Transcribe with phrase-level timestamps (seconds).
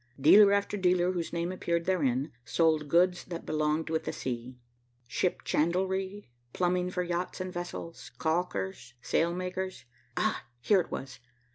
[0.19, 4.57] Dealer after dealer, whose name appeared therein, sold goods that belong with the sea.
[5.05, 9.85] Ship chandlery, plumbing for yachts and vessels, calkers, sailmakers.
[10.17, 11.19] Ah, here it was!